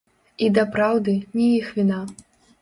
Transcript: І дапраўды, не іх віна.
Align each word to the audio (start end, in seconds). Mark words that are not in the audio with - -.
І 0.45 0.47
дапраўды, 0.57 1.13
не 1.37 1.51
іх 1.59 1.69
віна. 1.77 2.01